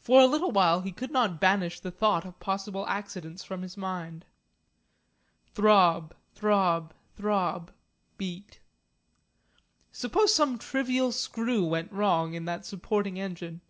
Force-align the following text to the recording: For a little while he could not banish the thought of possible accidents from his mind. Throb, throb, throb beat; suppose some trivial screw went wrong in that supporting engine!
For 0.00 0.20
a 0.20 0.26
little 0.26 0.50
while 0.50 0.80
he 0.80 0.90
could 0.90 1.12
not 1.12 1.38
banish 1.40 1.78
the 1.78 1.92
thought 1.92 2.24
of 2.24 2.40
possible 2.40 2.84
accidents 2.88 3.44
from 3.44 3.62
his 3.62 3.76
mind. 3.76 4.24
Throb, 5.54 6.16
throb, 6.34 6.92
throb 7.14 7.70
beat; 8.18 8.58
suppose 9.92 10.34
some 10.34 10.58
trivial 10.58 11.12
screw 11.12 11.64
went 11.64 11.92
wrong 11.92 12.34
in 12.34 12.44
that 12.46 12.66
supporting 12.66 13.20
engine! 13.20 13.60